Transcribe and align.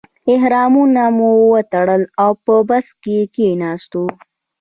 احرامونه 0.35 1.03
مو 1.17 1.29
وتړل 1.51 2.03
او 2.23 2.31
په 2.45 2.53
بس 2.69 2.85
کې 3.03 3.17
کیناستو. 3.35 4.03